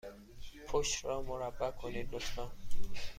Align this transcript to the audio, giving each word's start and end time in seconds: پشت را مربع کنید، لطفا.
پشت 0.67 1.05
را 1.05 1.21
مربع 1.21 1.71
کنید، 1.71 2.15
لطفا. 2.15 2.51